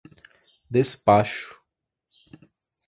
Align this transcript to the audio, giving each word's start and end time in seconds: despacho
despacho 0.77 1.61